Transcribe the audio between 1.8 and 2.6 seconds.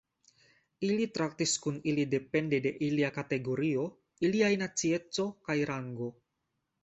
ili depende